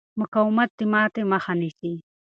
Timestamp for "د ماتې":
0.77-1.21